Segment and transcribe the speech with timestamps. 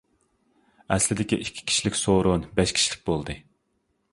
[0.95, 3.37] ئەسلىدىكى ئىككى كىشىلىك سورۇن بەش كىشىلىك بولدى.